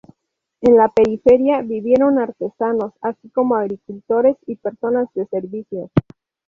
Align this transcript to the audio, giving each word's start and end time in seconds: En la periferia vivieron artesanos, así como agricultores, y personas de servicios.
En 0.61 0.77
la 0.77 0.87
periferia 0.89 1.61
vivieron 1.61 2.17
artesanos, 2.17 2.91
así 3.01 3.29
como 3.29 3.53
agricultores, 3.53 4.35
y 4.47 4.55
personas 4.55 5.07
de 5.13 5.27
servicios. 5.27 5.91